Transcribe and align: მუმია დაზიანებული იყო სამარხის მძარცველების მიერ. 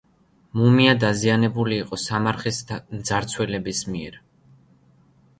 მუმია 0.59 0.93
დაზიანებული 1.01 1.75
იყო 1.81 1.99
სამარხის 2.03 2.61
მძარცველების 2.71 3.83
მიერ. 3.97 4.17